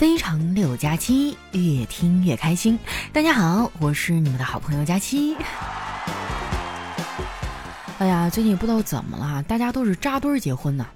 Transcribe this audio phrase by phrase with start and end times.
[0.00, 2.78] 非常六加七，越听越开心。
[3.12, 5.36] 大家好，我是你们的好朋友佳期。
[7.98, 10.86] 哎呀，最近不知道怎么了，大家都是扎堆儿结婚呢。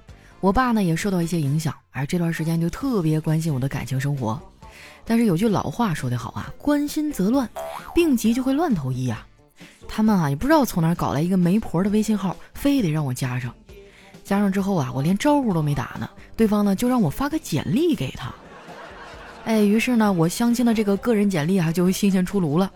[0.40, 4.40] 我爸呢也受到一些影响，而这段时间就特别关心我的感情生活。
[5.04, 7.46] 但是有句老话说得好啊，关心则乱，
[7.94, 9.26] 病急就会乱投医啊。
[9.86, 13.54] 他们啊也不知道从哪搞来一个媒婆的微信号，非得让我加上。
[14.24, 18.32] 加上之后啊，我连招呼都没打呢，对方呢就让我发个简历给他。
[19.44, 22.70] 哎，于是呢，我相亲的这个个人简历啊就新鲜出炉了。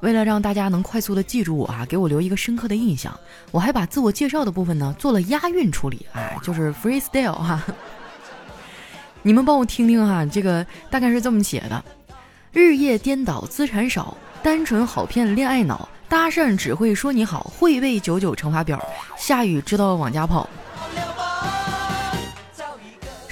[0.00, 3.18] 为了让大家能快速的记住我啊，给我留一个深刻的印象，
[3.50, 7.64] 我还把自我介绍的部分呢做了押韵处理，哎，就是 freestyle 哈。
[9.22, 11.84] 你们帮我听听哈，这个大概是这么写的：
[12.52, 18.80] 日夜颠倒资产少，单纯好骗恋爱脑，搭讪只会说你好，会背九九乘法表，
[19.16, 20.48] 下雨知道往家跑。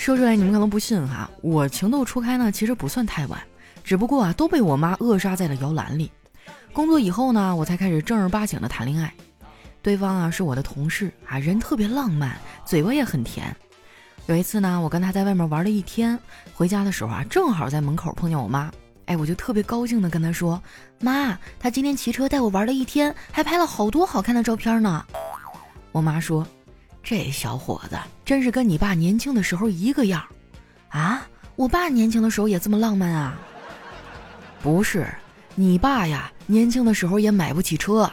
[0.04, 3.40] 说出来你们可能不信哈，我情窦初开呢，其实不算太晚，
[3.82, 6.12] 只不过啊都被我妈扼杀在了摇篮里。
[6.74, 9.10] 工作以后呢，我才开始正儿八经的谈恋爱。
[9.80, 13.56] 对方啊是我的同事啊，人特别浪漫，嘴巴也很甜。
[14.26, 16.18] 有一次呢，我跟他在外面玩了一天，
[16.52, 18.70] 回家的时候啊，正好在门口碰见我妈，
[19.06, 20.62] 哎，我就特别高兴的跟他说
[21.00, 25.02] ：“妈，他今天骑车带我玩了一天，还拍了好多好看的照片呢。”
[25.92, 26.46] 我妈说。
[27.04, 30.24] 这小伙子真是跟你爸年轻的时候一个样
[30.88, 31.28] 啊！
[31.54, 33.38] 我爸年轻的时候也这么浪漫啊？
[34.62, 35.06] 不是，
[35.54, 38.10] 你爸呀，年轻的时候也买不起车。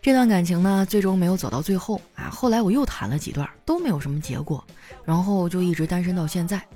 [0.00, 2.30] 这段感情呢，最终没有走到最后啊。
[2.30, 4.64] 后来我又谈了几段，都没有什么结果，
[5.04, 6.66] 然后就一直单身到现在。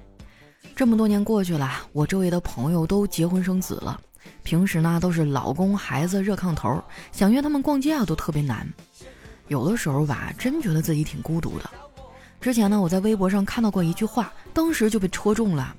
[0.76, 3.98] 这么多年过去了，我周围的朋友都结婚生子了。
[4.44, 8.64] 平时呢都是老公孩子热炕头，想约他们逛街啊都特别难。
[9.48, 11.68] 有的时候吧，真觉得自己挺孤独的。
[12.40, 15.74] 之前呢，我在微博上看到过一句话，当时就被戳中了。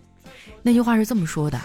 [0.63, 1.61] 那句话是这么说的：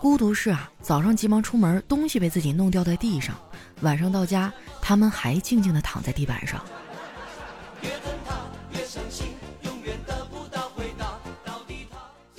[0.00, 3.34] 孤独是啊，早上急忙出门，东西被自己弄掉在地上；
[3.82, 6.64] 晚上到家，他们还静静地躺在地板上。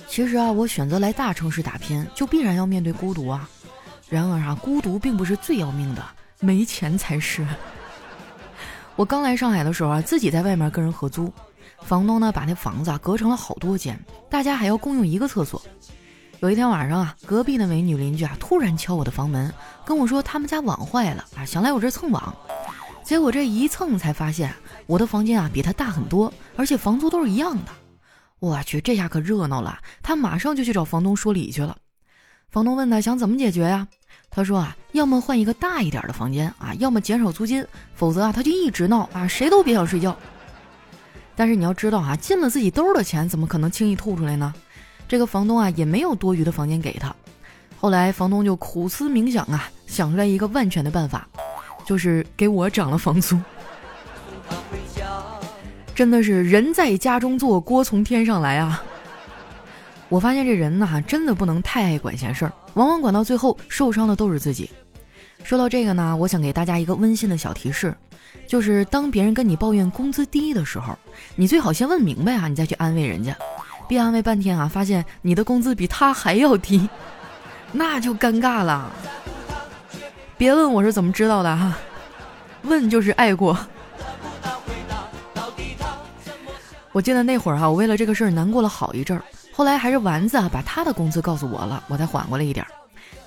[0.08, 3.48] 其实啊，我选择来大城市打拼，就必然要面对孤独啊。
[4.08, 6.04] 然而啊，孤独并不是最要命的，
[6.40, 7.46] 没钱才是。
[8.94, 11.32] 我刚来上海的时候啊，自己在外面跟人合租，
[11.82, 13.98] 房东呢把那房子啊隔成了好多间，
[14.30, 15.60] 大家还要共用一个厕所。
[16.40, 19.52] 有一天晚上啊，隔壁的美女邻居啊突然敲我的房门，
[19.84, 22.34] 跟我说他们家网坏了啊，想来我这蹭网。
[23.02, 24.52] 结果这一蹭才发现，
[24.86, 27.72] 我的房间啊比他大很多，而且房租都是一样的。
[28.38, 31.76] 我去，这下可热闹了，他马上就去找房东说理去了。
[32.50, 33.88] 房东问他想怎么解决呀？
[34.36, 40.14] 他说啊，要么换一个大一点的房间啊，要么减少租金，否则啊他就一直闹啊，谁都别想睡觉。
[41.34, 44.52] 但是你要知道啊，进了自己兜的钱，怎么可能轻易吐出来呢？
[45.08, 47.16] 这个房东啊也没有多余的房间给他。
[47.78, 51.26] 后来房东就苦思冥想啊，想出来一个万全的办法，
[51.86, 53.40] 就是给我涨了房租。
[55.94, 58.82] 真的是人在家中坐，锅从天上来啊！
[60.10, 64.70] 我发现这人呐，真的不能太爱管闲事儿，往往管到最后受伤的都是自己。
[65.42, 67.94] 说到这个呢，我想给大家一个温馨的小提示，
[68.46, 70.96] 就是当别人跟你抱怨工资低的时候，
[71.36, 73.36] 你最好先问明白啊，你再去安慰人家，
[73.88, 76.88] 别安慰半天啊，发现你的工资比他还要低，
[77.72, 78.92] 那就尴尬了。
[80.36, 81.78] 别问我是怎么知道的哈，
[82.62, 83.56] 问就是爱过。
[86.92, 89.22] 我记得那会儿哈，我为了这个事儿难过了好一阵儿。
[89.56, 92.66] 后来还是丸子啊，把他的工资告诉我了，我才缓过来一点。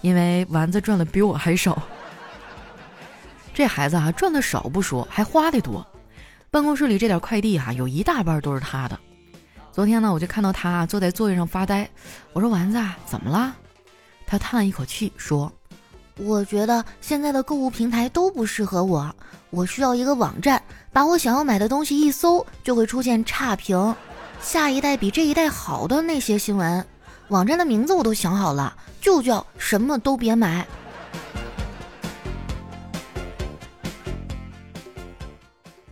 [0.02, 1.82] 因为丸子赚的比我还少。
[3.52, 5.84] 这孩子啊，赚的少不说，还花的多。
[6.52, 9.00] 办公室里这点快递哈，有一大半都是他的。
[9.72, 11.90] 昨天呢，我就看到他坐在座位上发呆。
[12.32, 13.56] 我说：“丸子啊，怎么了？”
[14.28, 15.52] 他叹了一口气说
[16.18, 19.12] ：“我觉得现在的购物平台都不适合我，
[19.50, 20.62] 我需要一个网站，
[20.94, 23.96] 把我想要买的东西一搜，就会出现差评。”
[24.42, 26.86] 下一代比这一代好的那些新闻，
[27.28, 30.66] 网站的名字我都想好了，就叫什么都别买。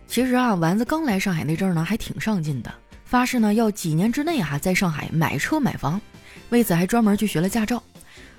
[0.08, 2.72] 其实啊，丸子刚来上海那阵儿呢，还挺上进的，
[3.04, 6.00] 发誓呢要几年之内哈在上海买车买房，
[6.48, 7.80] 为此还专门去学了驾照。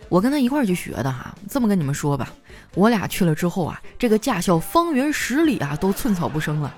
[0.10, 1.34] 我跟他一块儿去学的哈。
[1.50, 2.34] 这么跟你们说吧，
[2.74, 6.74] 我俩去了之后啊，这个驾校方圆十里啊都寸草不生了。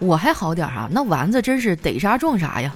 [0.00, 2.74] 我还好点儿哈，那丸子真是逮啥撞啥呀！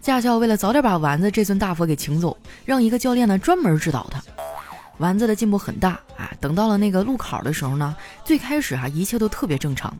[0.00, 4.20] 驾校为了早点把丸子这尊大佛给请走，让一个教练呢专门指导他。
[4.98, 6.32] 丸子的进步很大啊！
[6.40, 7.94] 等到了那个路考的时候呢，
[8.24, 9.94] 最开始啊一切都特别正常，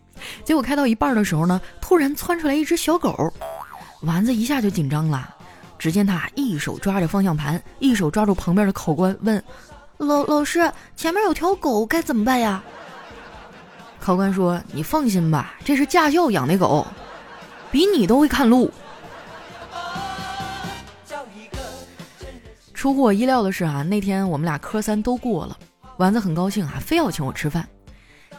[0.45, 3.15] 结果开到一半的时候呢，突然窜出来一只小狗，
[4.01, 5.35] 丸子一下就紧张了。
[5.79, 9.45] 只见他一手抓着方向盘，一手抓住旁边的考官，问
[9.99, 12.65] ：“老老师，前面有条狗，该怎么办呀？”
[14.07, 16.87] 考官说：“你放心吧，这是驾校养的狗，
[17.73, 18.71] 比你都会看路。”
[22.73, 25.59] 出乎我意料的是啊，那天我们俩科三都过了，
[25.97, 27.69] 丸子很高兴啊，非要请我吃饭。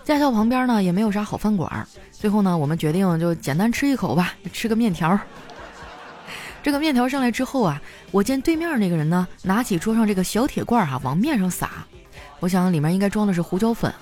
[0.05, 5.19] 驾校旁边呢也没有啥好饭馆，最后呢我们决定就简单吃一口吧，吃个面条。
[6.63, 7.81] 这个面条上来之后啊，
[8.11, 11.69] 我见对面那个人呢拿起桌上这个小铁罐啊往面上撒，
[12.39, 13.93] 我想里面应该装的是胡椒粉。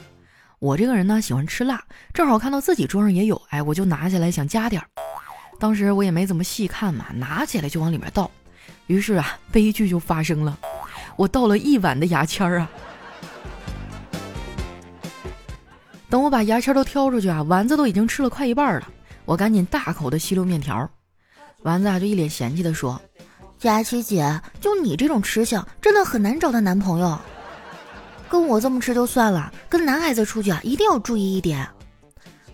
[0.66, 1.80] 我这个人呢喜欢吃辣，
[2.12, 4.88] 正好看到自己桌上也有，哎，我就拿起来想加点儿。
[5.60, 8.32] 当时我也没怎么细看嘛，拿起来就往里面倒，
[8.88, 10.58] 于是啊悲剧就发生了，
[11.18, 12.72] 我倒了一碗的牙签儿啊。
[16.10, 18.88] 等我把牙签都挑出去啊，丸子都已经吃了快一半了。
[19.26, 20.90] 我赶紧大口的吸溜面条，
[21.62, 23.00] 丸子啊就一脸嫌弃的说
[23.60, 27.20] ：“佳琪姐，就你这种吃相，真的很难找到男朋友。
[28.30, 31.68] 跟我这么吃就算了，跟男孩子出去啊，一定要注意一点。”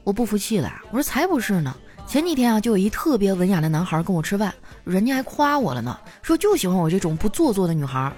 [0.03, 1.75] 我不服气了，我说才不是呢。
[2.07, 4.53] 前几天啊，就有一特别文雅的男孩跟我吃饭，
[4.83, 8.11] 人家还夸我了呢，说就喜欢我这种不做作的女孩。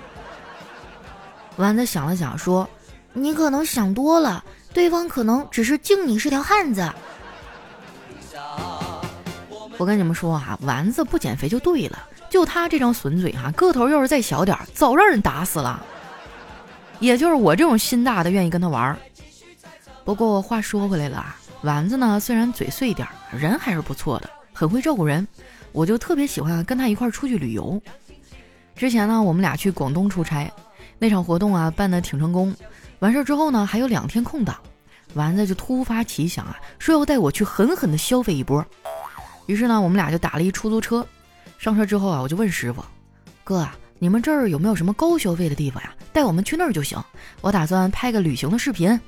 [1.57, 2.67] 丸子想了想说
[3.13, 6.91] ：“你可能想多了。”对方可能只是敬你是条汉子。
[9.77, 15.85] 我跟你们说啊，丸子不减肥就对了，就他这张损嘴哈，个头要是再小点，早让人打死了。
[16.99, 18.97] 也就是我这种心大的愿意跟他玩。
[20.05, 25.27] 不过话说回来了啊，丸子呢虽然嘴碎一点，人还是不错的，很会照顾人。
[25.71, 27.81] 我就特别喜欢跟他一块儿出去旅游。
[28.75, 30.51] 之前呢，我们俩去广东出差，
[30.99, 32.55] 那场活动啊办的挺成功。
[32.99, 34.57] 完事儿之后呢，还有两天空档，
[35.13, 38.65] 丸子就突发奇想啊，说要带我去狠狠的消费一波。
[39.45, 41.05] 于是呢，我们俩就打了一出租车。
[41.57, 42.83] 上车之后啊，我就问师傅
[43.43, 45.95] ：“哥啊，你们这儿有没有什么高消费的地方呀？
[46.11, 47.01] 带我们去那儿就行。
[47.39, 48.99] 我打算拍个旅行的视频。”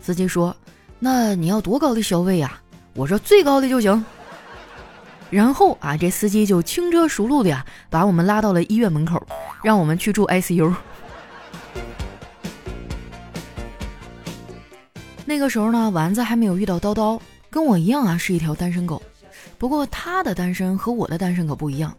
[0.00, 0.56] 司机说
[0.98, 2.58] ：“那你要多高的消费呀？”
[2.96, 4.02] 我说：“最高的就行。”
[5.28, 9.22] 然后啊，这司机就轻车熟路的呀，把我们拉到了医院门口，
[9.62, 10.74] 让我们去住 ICU。
[15.26, 17.20] 那个时候呢，丸子还没有遇到叨叨，
[17.50, 19.02] 跟我一样啊，是一条单身狗。
[19.58, 21.94] 不过他的单身和我的单身可不一样，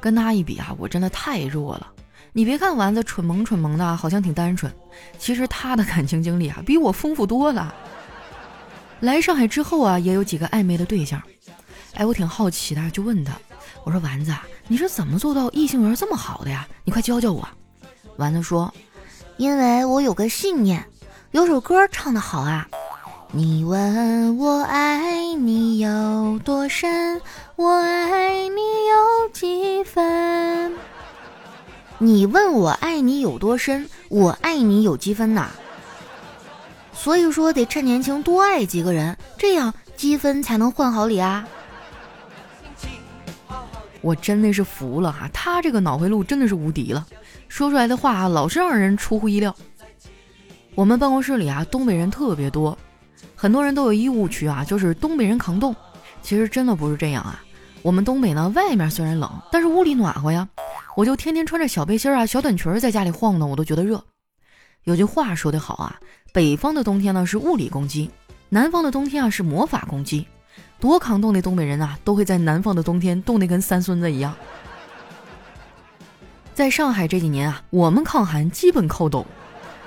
[0.00, 1.86] 跟他一比啊，我真的太弱了。
[2.32, 4.72] 你别看丸子蠢萌蠢萌的，好像挺单纯，
[5.18, 7.74] 其实他的感情经历啊，比我丰富多了。
[9.00, 11.20] 来上海之后啊，也有几个暧昧的对象。
[11.94, 13.32] 哎，我挺好奇的，就问他，
[13.84, 14.32] 我说丸子，
[14.68, 16.66] 你是怎么做到异性缘这么好的呀？
[16.84, 17.46] 你快教教我。
[18.16, 18.72] 丸子说，
[19.36, 20.84] 因为我有个信念。
[21.32, 22.68] 有首歌唱的好啊，
[23.32, 27.20] 你问我爱你有多深，
[27.54, 30.72] 我爱你有几分？
[31.98, 35.46] 你问我爱你有多深，我爱你有几分呐？
[36.92, 41.46] 所以说得趁年轻多爱几个人，这样积分才能换好礼啊！
[44.00, 47.06] 我真的是服了哈，他这个脑回路真的是无敌了，
[47.48, 49.54] 说出来的话啊，老是让人出乎意料。
[50.74, 52.76] 我们办公室里啊，东北人特别多，
[53.40, 55.74] 很多人都有一误区啊，就是东北人抗冻。
[56.20, 57.42] 其实真的不是这样啊。
[57.80, 60.46] 我们东北呢，外面虽然冷，但是屋里暖和呀。
[60.94, 64.04] 我就天天穿着小背心啊、小短裙在家里晃荡，我都觉得热。
[64.84, 65.98] 有句话说得好啊，
[66.34, 68.10] 北方的冬天呢是物理攻击，
[68.50, 70.26] 南方的冬天啊是魔法攻击。
[70.78, 74.36] 多抗冻的东北人啊，都会在南方的冬天冻得跟三孙子一样。
[76.52, 79.24] 在上海这几年啊，我们抗寒基本靠抖。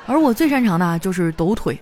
[0.08, 1.80] 而我最擅长的就是抖腿，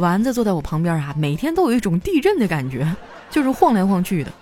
[0.00, 2.96] 丸子坐在我旁边啊，每天都有一种地震的感觉，
[3.30, 4.32] 就是晃来晃去的。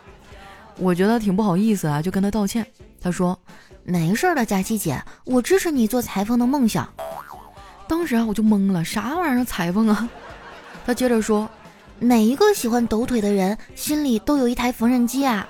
[0.77, 2.67] 我觉得挺不好意思啊，就跟他道歉。
[3.01, 3.39] 他说
[3.85, 6.89] ：“没事的，佳琪姐，我支持你做裁缝的梦想。”
[7.89, 10.09] 当时啊，我就懵了，啥玩意儿裁缝啊？
[10.87, 11.49] 他接着说
[11.99, 15.49] ：“每一个喜欢抖腿的人心里都有一台缝纫机啊。”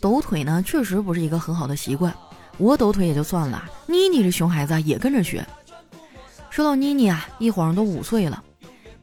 [0.00, 2.12] 抖腿呢，确实不是一个很好的习惯。
[2.58, 5.44] 我抖腿也就算了，妮妮这熊孩子也跟着学。
[6.50, 8.42] 说到妮妮啊，一晃都五岁了。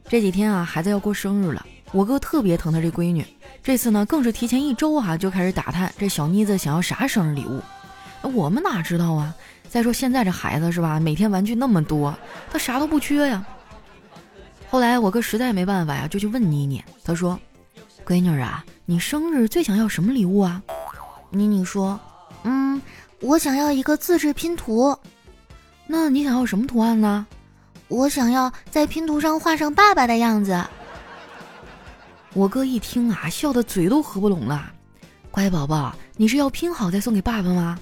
[0.08, 3.26] 这几天啊，孩子要过生日了，我哥特别疼他这闺女。
[3.62, 7.60] 这次呢，更是提前一周啊，就开始打探这小妮子想要啥生日礼物。
[8.22, 9.34] 我们哪知道啊？
[9.68, 12.16] 再说现在这孩子是吧，每天玩具那么多，
[12.50, 13.44] 他啥都不缺呀。
[14.70, 16.82] 后来我哥实在没办法呀，就去问妮妮。
[17.04, 17.38] 他说
[18.06, 20.62] ：“闺女啊，你生日最想要什么礼物啊？”
[21.30, 21.98] 妮妮说
[22.44, 22.80] ：“嗯。”
[23.20, 24.96] 我想要一个自制拼图，
[25.86, 27.26] 那你想要什么图案呢？
[27.88, 30.64] 我想要在拼图上画上爸爸的样子。
[32.32, 34.72] 我哥一听啊，笑得嘴都合不拢了。
[35.30, 37.78] 乖宝宝，你是要拼好再送给爸爸吗？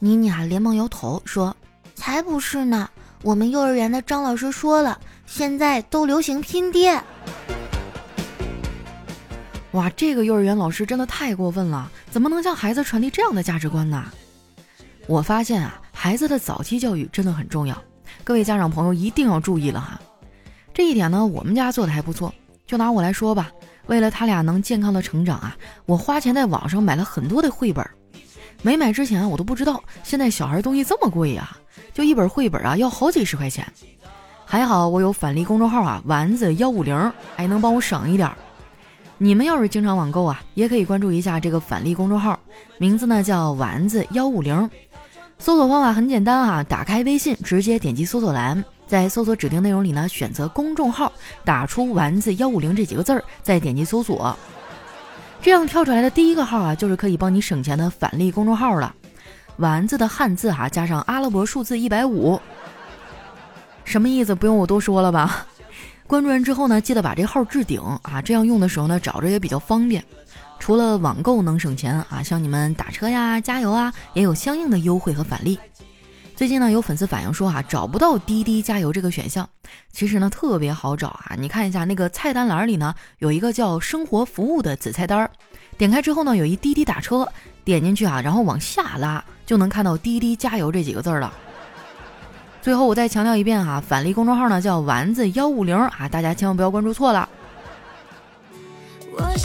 [0.00, 1.54] 妮妮啊，连忙摇头说
[1.94, 2.88] ：“才不是呢！
[3.22, 7.00] 我们幼儿园的张老师说了，现在都流行拼爹。”
[9.72, 11.90] 哇，这个幼儿园老师真的太过分了！
[12.10, 14.04] 怎么能向孩子传递这样的价值观呢？
[15.08, 17.74] 我发现啊，孩子的早期教育真的很重要，
[18.22, 19.98] 各位家长朋友一定要注意了哈。
[20.74, 22.32] 这一点呢，我们家做的还不错。
[22.66, 23.50] 就拿我来说吧，
[23.86, 27.82] 为了他俩能健康的成长啊，我花钱在网上买了很多的绘本。
[28.60, 31.56] 没买之前我都不知道，现在小孩东西这么贵呀，
[31.94, 33.66] 就一本绘本啊要好几十块钱。
[34.44, 38.30] 还好我有返利公众号啊，丸子幺五零，还能帮我省一点。
[39.16, 42.38] 你们要是经常网购啊，也可以关注一下这个返利公众号，
[42.76, 44.70] 名字呢叫丸子幺五零。
[45.38, 51.12] 搜索方法很简单啊，打开微信，直接点击搜索栏，在搜索指定内容里呢选择公众号，
[51.44, 54.36] 打出“丸子幺五零”这几个字儿，再点击搜索，
[55.40, 58.92] 这样跳出来的第一个号啊，就是可以帮你省钱的返利公众号了。
[59.58, 62.40] 丸子的汉字哈加上阿拉伯数字一百五，
[63.84, 64.34] 什么意思？
[64.34, 65.46] 不用我多说了吧？
[66.06, 70.04] 关注完之后呢，记得把这号置顶啊，这样用的时候呢，找着也比较方便。
[70.58, 75.58] 除了网购能省钱啊，像你们打车呀、加油啊，也有相应的优惠和返利。
[76.36, 79.48] 最近呢，有粉丝反映说啊，找不到滴滴加油这个选项。
[79.90, 85.28] 其实呢，特别好找啊，你看一下那个菜单栏里呢，有一个叫生活服务的子菜单，
[85.76, 87.26] 点开之后呢，有一滴滴打车，
[87.64, 91.32] 点进去啊，然后往下拉，就能看到滴滴加油这几个字了。
[92.60, 97.28] 最后我再强调一遍哈，返利公众号呢叫丸子幺五零啊，大家千万不要关注错了。
[99.10, 99.36] 我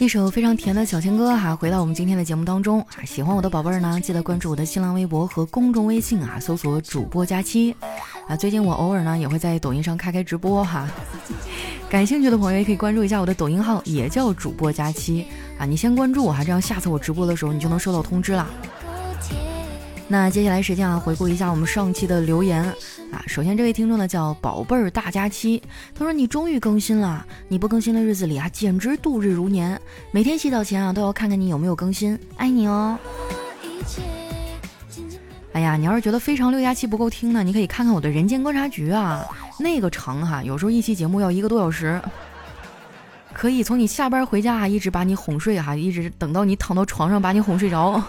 [0.00, 7.76] 一首非常甜的小情歌哈，回到我们今天的节目当中啊，喜欢我的宝贝儿呢，记得关注我的新浪微博和公众微信啊，搜索主播佳期
[8.26, 8.34] 啊。
[8.34, 10.88] 最近我偶尔呢也会在抖音上开开直播哈，
[11.90, 15.26] 感兴趣的朋友也可以关注一下我的抖音号，也叫主播佳期
[15.58, 15.66] 啊。
[15.66, 18.48] 你先关注我哈，这样下次我直播的时候你就能收到通知了。
[20.08, 22.74] 那接下来时间啊，回顾一下我们上期的留言
[23.12, 23.22] 啊。
[23.26, 25.62] 首先这位听众呢叫宝贝儿大佳期，
[25.94, 32.98] 他说你终于更新了，你不更新的日子里啊，简直度日如年，每天洗澡前啊都要看看你有没有更新，爱你哦。
[35.52, 39.26] 哎呀，你要是觉得非常六加七不够听呢，你可以看看我的人间观察局啊，
[39.58, 42.00] 那个长哈，有时候一期节目要一个多小时，
[43.32, 48.00] 可以从你下班回家啊一直把你哄睡哈，一直等到你躺到床上把你哄睡着。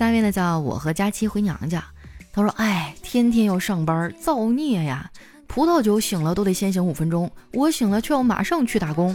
[0.00, 1.84] 下面呢叫我和佳期回娘家，
[2.32, 5.10] 他说：“哎，天天要上班，造孽呀！
[5.46, 9.14] 葡萄酒醒了都得先醒五分钟，我醒了却要马上去打工，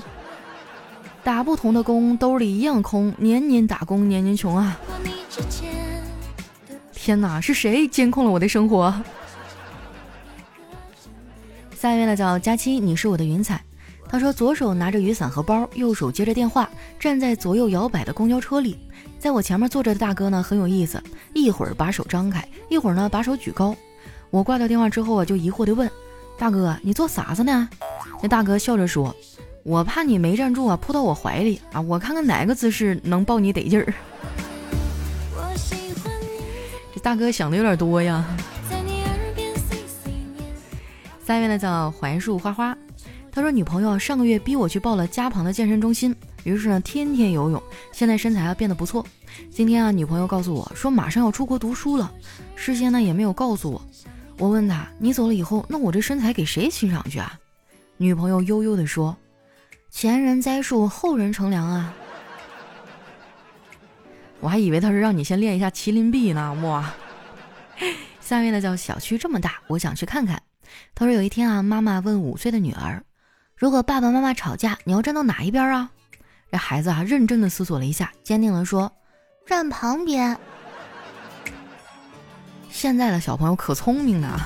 [1.23, 4.79] 打不同的工，兜里一样空，年年打工年年穷啊！
[6.93, 8.93] 天哪，是谁监控了我的生活？”
[11.75, 13.59] 下一位呢叫佳期，你是我的云彩。
[14.07, 18.77] 他说：“左手拿着雨伞和包，右手接着电话，站在左右摇摆的公交车里。
[19.19, 21.01] 在我前面坐着的大哥呢，很有意思，
[21.33, 23.75] 一会儿把手张开，一会儿呢把手举高。
[24.29, 25.89] 我挂掉电话之后啊，就疑惑地问：
[26.37, 27.67] 大哥，你做啥子呢？
[28.21, 29.15] 那大哥笑着说：
[29.63, 33.93] 我怕你没站住啊，扑到我怀里啊，我看看哪个姿势能抱你得劲儿。
[36.93, 38.23] 这大哥想的有点多呀。
[41.25, 42.77] 下面呢叫槐树花花。”
[43.31, 47.61] 他说：“女朋友上个月逼我去报了家旁的健身中心，于是呢，天天游泳，
[47.91, 49.03] 现在身材啊变得不错。
[49.51, 52.13] 今天啊，女朋友告诉我说马上要出国读书了，
[52.55, 53.81] 事先呢也没有告诉我。
[54.37, 57.37] 我问他：你走了以后，那我这身材给谁欣赏去啊？
[57.97, 59.17] 女朋友悠悠地说：
[59.89, 61.91] 前人栽树，后人乘凉啊。
[64.39, 66.53] 我还以为他是让你先练一下麒麟臂呢。
[66.61, 66.93] 哇！
[68.21, 70.39] 下面呢叫小区这么大，我想去看看。
[70.93, 73.03] 他说有一天啊，妈妈问五岁的女儿。”
[73.57, 75.89] 如果爸爸妈妈吵架，你要站到哪一边啊？
[76.55, 78.89] 这孩子啊，认真的思索了一下，坚定的说
[79.45, 80.37] ：“站旁边。”
[82.71, 84.39] 现在的小朋友可聪明呢。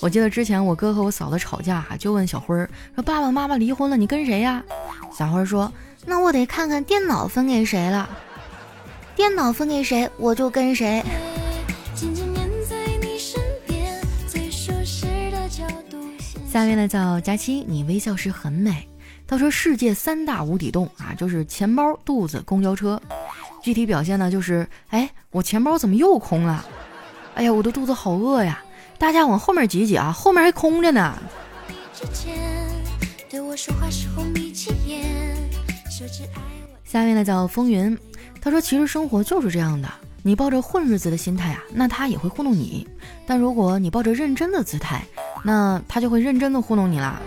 [0.00, 4.62] 我记得之前我哥和我嫂子吵架，就问小辉儿说：“爸爸妈妈离婚了，你跟谁呀？”
[5.12, 5.72] 小辉说
[6.06, 8.08] ：“那我得看看电脑分给谁了，
[9.16, 11.02] 电脑分给谁，我就跟谁。”
[16.48, 18.88] 下面呢叫佳期，你微笑时很美。
[19.28, 22.98] 他说世界三大无底洞啊，就是钱包、肚子、公交车。
[23.62, 26.64] 具体表现呢就是，哎，我钱包怎么又空了？
[27.34, 28.64] 哎呀，我的肚子好饿呀！
[28.96, 31.16] 大家往后面挤挤啊，后面还空着呢。
[36.82, 37.96] 下面呢叫风云，
[38.40, 39.88] 他说其实生活就是这样的，
[40.22, 42.86] 你抱着混日子的心态啊，那他也会糊弄你；
[43.26, 45.04] 但如果你抱着认真的姿态，
[45.44, 47.20] 那他就会认真的糊弄你啦。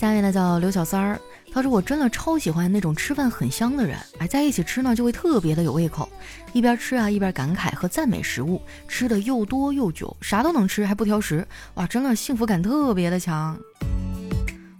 [0.00, 1.20] 下面呢叫刘小三儿，
[1.52, 6.08] 他说我真的超喜欢那种吃饭很香的人，哎，在一起吃呢就会特别的有胃口，
[6.54, 13.54] 一边吃啊一边感慨和赞美食物，吃的又多又久，啥都能吃还不挑食，哇，真的幸福感特别的强。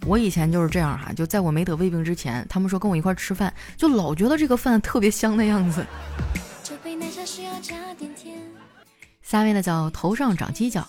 [0.07, 5.85] 我以前就是这样哈，就在我没得胃病之前，他们说跟我一块吃饭，就老觉得这个饭特别香的样子。
[9.21, 10.83] 下面呢叫头上长犄角。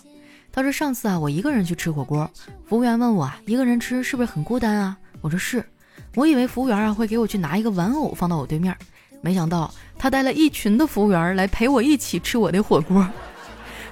[0.55, 2.29] 他说：“上次啊，我一个人去吃火锅，
[2.63, 4.95] 服务员问我啊，一个人吃是不是很孤单啊？
[5.19, 5.65] 我说是。
[6.13, 8.77] 我以为服务员啊会给我去拿一个玩偶放到我对面，
[9.19, 13.03] 没想到他带了一群的服务员来陪我一起吃我的火锅，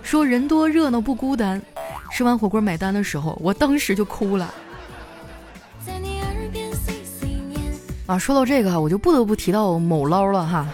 [0.03, 1.59] 说人多热闹不孤单。
[2.11, 4.53] 吃完火锅买单的时候，我当时就哭了。
[8.05, 10.67] 啊，说到这个，我就不得不提到某捞了哈。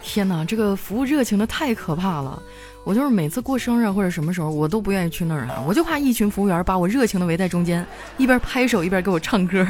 [0.00, 2.42] 天哪，这个服务热情的太可怕了。”
[2.84, 7.86] 我就是每次过生日或者什么时候，我都不愿意去那儿啊，我就怕一群服务员把我热情的围在中间，
[8.18, 9.64] 一边拍手一边给我唱歌，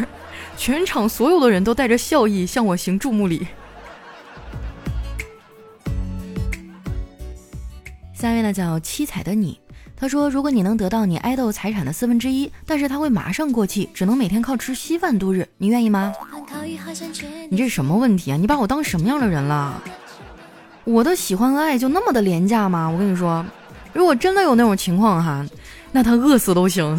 [0.57, 3.47] 全场所有的人都带着笑意向我行注目礼。
[8.14, 9.61] 下面呢叫七彩的你，
[9.95, 16.12] 他说如果你能得到你爱豆财产的四分之一，但是他会马上过气，只能每天靠吃稀饭度日，你愿意吗？
[17.50, 18.38] 你这什么问题啊？
[18.38, 19.83] 你把我当什么样的人了？
[20.85, 22.89] 我的喜欢和爱就那么的廉价吗？
[22.89, 23.45] 我跟你说，
[23.93, 25.47] 如果真的有那种情况哈，
[25.93, 26.97] 那他饿死都行。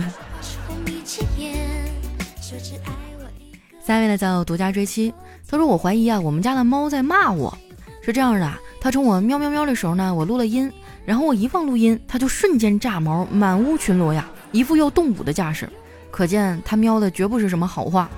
[3.86, 5.14] 下面呢叫独家追妻，
[5.50, 7.56] 他说我怀疑啊，我们家的猫在骂我。
[8.02, 10.72] 是这样的，他冲我喵喵喵的时候呢，我录了音，
[11.06, 15.70] 然后我一放录音，他就瞬间炸毛，满屋巡逻呀，一副要动武的架势，
[16.10, 18.10] 可见他喵的绝不是什么好话。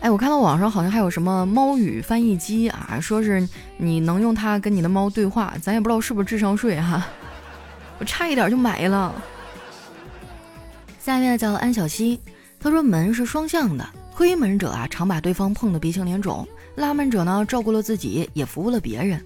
[0.00, 7.04] 哎，我看到网上好像还有什么猫语翻译机啊，说是你能用它跟你的猫对话，咱也不知道是不是智商税哈。
[7.98, 9.12] 我差一点就买了。
[11.00, 12.20] 下面叫安小溪，
[12.60, 13.84] 他说门是双向的，
[14.14, 19.20] 推门者啊常把对方碰得鼻青脸肿，拉门者呢照顾了自己也服务了别人。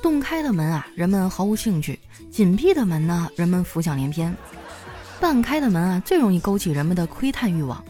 [0.00, 1.98] 洞开的门啊，人们毫无兴趣；
[2.30, 4.34] 紧闭的门呢，人们浮想联翩。
[5.20, 7.84] 半开的门啊，最容易勾起人们的窥探欲望。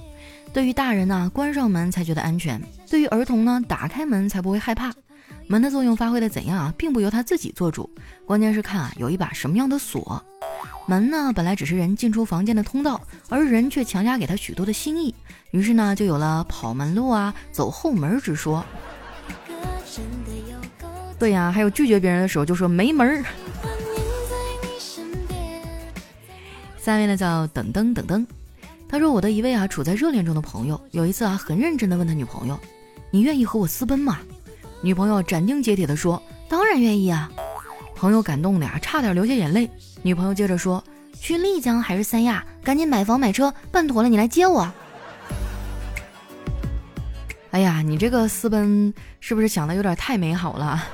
[0.54, 4.92] 对于大人呢，关上门才觉得安全；对于儿童呢，打开门才不会害怕。
[5.48, 7.90] 门的作用发挥的怎样啊，并不由他自己做主，
[8.24, 10.24] 关键是看啊有一把什么样的锁。
[10.86, 15.12] 门呢，本来只是人进出房间的通道，而人却强加给他许多的心意，
[15.50, 18.64] 于是呢，就有了跑门路啊、走后门之说。
[21.18, 23.24] 对呀，还有拒绝别人的时候就说没门儿。
[26.78, 28.24] 下面呢叫等灯等灯。
[28.88, 32.58] 他说：“我的一位啊处在热恋中的朋友，有一次啊很认真的问他女朋友
[33.10, 34.18] ：‘你愿意和我私奔吗？’
[34.82, 37.30] 女朋友斩钉截铁的说：‘当然愿意啊！’
[37.96, 39.68] 朋友感动的呀差点流下眼泪。
[40.02, 40.82] 女朋友接着说
[41.18, 42.44] ：‘去丽江还是三亚？
[42.62, 44.70] 赶紧买房买车办妥了，你来接我。’
[47.50, 50.84] 哎呀，你这个私奔是不是想的有点太美好了？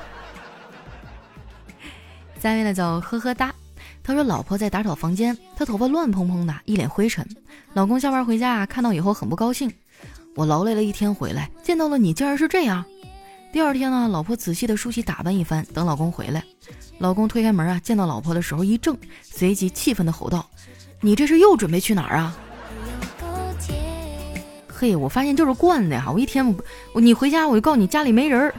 [2.41, 3.53] 下面的叫呵呵哒。”
[4.11, 7.25] 他说：“老婆在打扫房间，她头发乱蓬蓬的，一脸灰尘。
[7.75, 9.73] 老公下班回家啊，看到以后很不高兴。
[10.35, 12.85] 我劳累了一天回来，见到了你，竟然是这样。
[13.53, 16.43] 第二天呢，老婆仔细的梳洗打扮一番，等老公回来。
[16.99, 20.45] 老公推开门啊，见到老婆的时候一怔，随即气愤的吼道
[21.01, 22.37] ：‘你这是又准备去哪儿啊？’
[24.77, 26.11] 嘿，我发现就是惯的呀！
[26.13, 26.57] 我一天
[26.93, 28.53] 我你回家我就告诉你家里没人儿，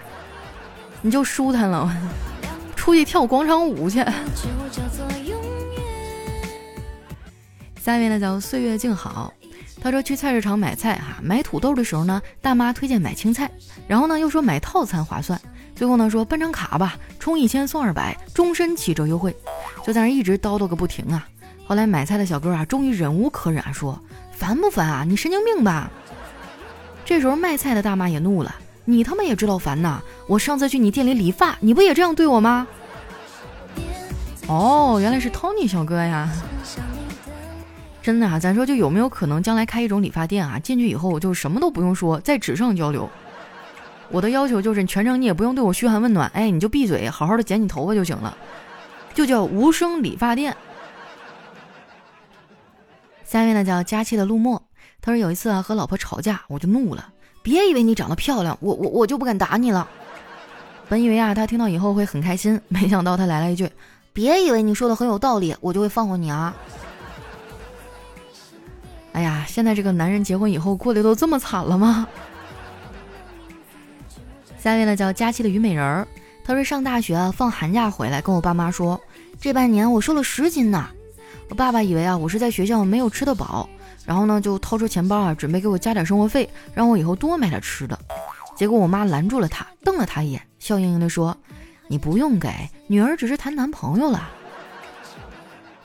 [1.01, 1.93] 你就舒坦了，
[2.75, 4.01] 出去跳广场舞去。
[7.83, 9.33] ”下面呢叫岁月静好，
[9.81, 13.49] 他说去菜市场买菜哈，买土豆的时候呢，大妈推荐买青菜，
[13.87, 15.41] 然后呢又说买套餐划算，
[15.75, 19.35] 最后呢说办张卡吧，充一千送二百，终身七折优惠，
[19.83, 21.27] 就在那一直叨叨个不停啊。
[21.65, 23.99] 后来买菜的小哥啊，终于忍无可忍，啊说
[24.31, 25.03] 烦不烦啊？
[25.03, 25.89] 你神经病吧？
[27.03, 28.53] 这时候卖菜的大妈也怒了，
[28.85, 29.99] 你他妈也知道烦呐？
[30.27, 32.67] 我上次去你店里理发，你不也这样对我吗？
[34.47, 36.29] 哦，原来是 Tony 小哥呀。
[38.01, 40.57] 真的啊，咱说就有没有可能将来开一种理发店啊？
[40.57, 43.09] 进去以后就什么都不用说，在纸上交流。
[44.09, 48.35] 我的要求就是全程你也不用对我嘘寒问暖，哎，你就闭嘴，好好的剪你头发就行了，
[49.13, 50.55] 就叫无声理发店。
[53.23, 54.61] 下面呢叫佳期的陆墨，
[54.99, 57.07] 他说有一次啊和老婆吵架，我就怒了，
[57.41, 59.87] 别以为你长得漂亮，我我我就不敢打你了。
[60.89, 63.69] 本以为啊他听到以后会很开心，没想到他来了一句，
[64.11, 66.53] 别以为你说的很有道理，我就会放过你啊。
[69.13, 72.07] 哎呀，现在这个男人结婚以后过得都这么惨了吗？
[74.57, 76.07] 下一位呢叫佳期的虞美人儿，
[76.45, 78.99] 他说上大学啊放寒假回来跟我爸妈说，
[79.39, 80.87] 这半年我瘦了十斤呢。
[81.49, 83.67] 我爸爸以为啊我是在学校没有吃得饱，
[84.05, 87.99] 然后呢就掏出钱包啊准备给我加点生活费，让我以后多买点吃的。
[88.55, 91.35] 结果我妈拦住了他，瞪了他一眼，笑盈盈的说
[91.89, 92.49] ：“你不用给，
[92.87, 94.29] 女儿只是谈男朋友了。”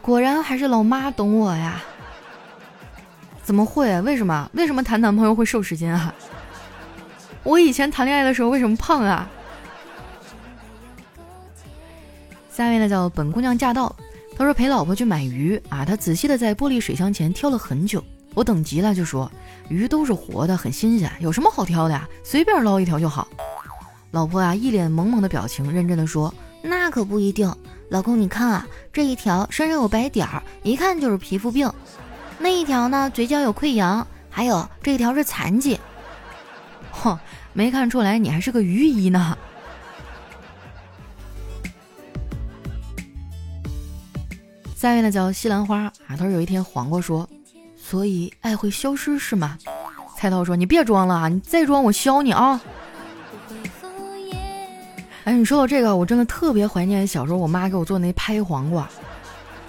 [0.03, 1.83] 果然还是老妈懂我呀。
[3.47, 4.01] 怎么会？
[4.01, 4.51] 为什么？
[4.55, 6.13] 为什么谈男朋友会瘦十斤啊？
[7.45, 9.31] 我以前谈恋爱的时候为什么胖啊？
[12.51, 13.95] 下面呢叫本姑娘驾到。
[14.37, 18.03] 他说陪老婆去买鱼啊，他仔细的在玻璃水箱前挑了很久。
[18.35, 19.31] 我等急了，就说
[19.69, 22.09] 鱼都是活的，很新鲜，有什么好挑的呀？
[22.25, 23.29] 随便捞一条就好。
[24.11, 27.55] 老婆啊，一脸萌萌的表情，认真的说：“那可不一定，
[27.91, 31.69] 老公你看啊，这一条身上有白点儿，一看就是皮肤病；
[32.39, 35.81] 那一条呢，嘴角有溃疡，还有这一条是残疾。
[36.93, 37.19] 嚯，
[37.53, 39.37] 没看出来你还是个鱼医呢。”
[44.77, 47.27] 下面呢叫西兰花啊，他说有一天黄瓜说，
[47.77, 49.57] 所以爱会消失是吗？
[50.19, 52.61] 菜刀说你别装了啊，你再装我削你啊！
[55.25, 58.89] 哎，你说到这个，我真的特别怀念小时候我妈给我做那拍黄瓜，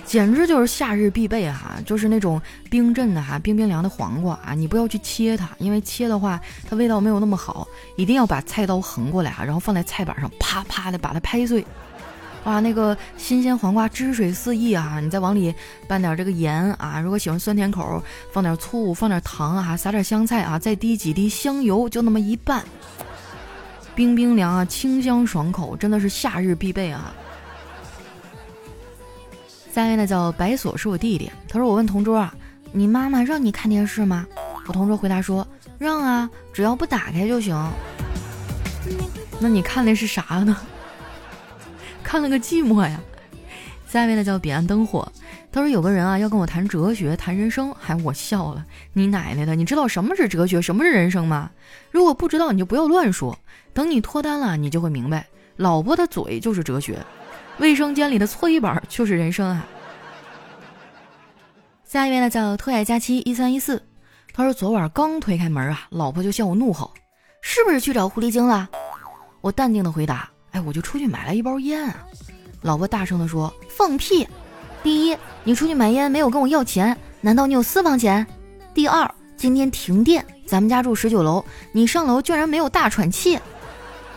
[0.07, 7.67] 简直就是夏日必备哈，就是那种冰镇的哈，冰冰凉的黄瓜啊，你不要去切它，因为切的话它味道没有那么好，
[7.97, 11.63] 一定要把菜刀横过来啊，然后放在菜板上啪啪的把它拍碎。
[12.45, 15.01] 哇，那个新鲜黄瓜汁水四溢啊！
[15.01, 15.53] 你再往里
[15.85, 22.63] 拌点这个盐啊，如果喜欢酸甜口，放点醋，放点糖啊，撒点香菜啊，再滴几滴香油，就那么一拌，
[23.93, 27.13] 冰冰凉啊，清香爽口，真的是夏日必备啊！
[29.77, 31.31] 下一位呢叫白锁，是我弟弟。
[31.47, 32.33] 他说我问同桌啊，
[32.71, 34.25] 你妈妈让你看电视吗？
[34.65, 37.55] 我同桌回答说让啊，只要不打开就行。
[39.39, 40.57] 那你看的是啥呢？
[42.03, 42.99] 看了个寂寞呀。
[43.87, 45.07] 下一位呢叫彼岸灯火，
[45.51, 48.65] 他说有个人啊要跟我谈哲学、谈人生，还我笑了。
[48.93, 51.51] 你奶奶的，你知道什么是哲学，什么是人生吗？
[51.91, 53.37] 如果不知道，你就不要乱说。
[53.75, 56.97] 等你脱单了，你就会明白，老婆的嘴就是哲学，
[57.59, 59.65] 卫生间里的搓衣板就是人生啊。
[61.85, 63.81] 下一位呢叫特爱佳期一三一四，
[64.33, 66.91] 他说昨晚刚推开门啊，老婆就向我怒吼
[67.41, 68.69] ：“是不是去找狐狸精了？”
[69.41, 70.29] 我淡定的回答。
[70.51, 71.93] 哎，我就出去买了一包烟！
[72.61, 74.27] 老婆大声地说：“放屁！
[74.83, 78.25] 第一，你出去买烟没有跟我要钱，难道你有私房钱？
[78.73, 83.39] 第二，今天停电，咱们家住十九楼，你上楼居然没有大喘气，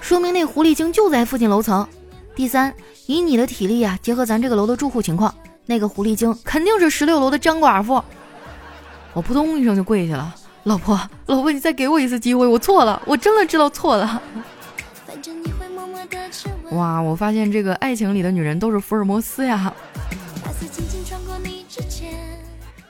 [0.00, 1.87] 说明那狐狸精就在附近楼层。
[2.35, 2.72] 第三，
[3.11, 5.35] 以你的体力啊，结合咱这个楼的住户情况，
[5.66, 8.01] 那个狐狸精肯定是十六楼的张寡妇。”
[9.12, 10.96] 我扑通一声就跪下了，老婆，
[11.27, 14.23] 老婆，你再给我一次机会，我错了，我真的知道错了。
[16.70, 19.75] 哇，我发现这个爱情里的女人都是福尔摩斯呀！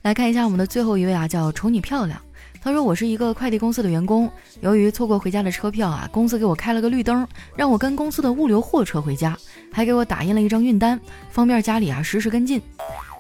[0.03, 2.21] 来看一下我们的最后一位啊，叫丑女漂亮。
[2.63, 4.31] 她说我是一个快递公司的员工，
[4.61, 9.37] 由于错过回家的车票啊，公司给我开了个绿灯，让我跟公司的物流货车回家，
[9.73, 12.61] 还给我打印了一张运单，方便家里啊实时跟进。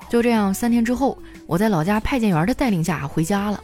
[0.09, 3.61] 就这样，三天之后，我在老家派件员的带领下回家了。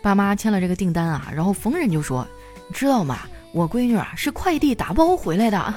[0.00, 2.26] 爸妈签了这个订单啊，然后逢人就说
[2.72, 3.18] ：“知道吗？
[3.52, 5.74] 我闺女啊是快递打包回来的。”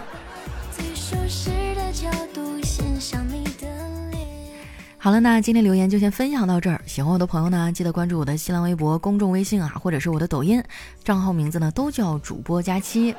[5.03, 6.79] 好了，那今天留言就先分享到这儿。
[6.85, 10.63] 喜欢我的朋友呢，记得关注我的新浪微博、公众微信啊，或者是我的抖音
[11.03, 13.15] 账号，名字呢都叫主播佳期。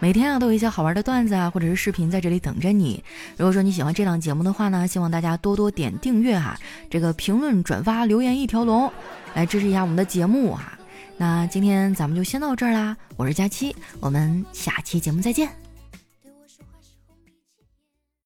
[0.00, 3.00] 每天啊都有一些好玩的段子啊，或者是视频在这里等着你。
[3.36, 6.58] 如果说你喜欢这档节目的话呢，希望大家多多点订阅哈，
[6.90, 8.92] 这个评论、转发、留言一条龙，
[9.34, 10.76] 来支持一下我们的节目哈。
[11.16, 15.61] 那今天咱们就先到这儿啦，我是佳期，我们下期节目再见。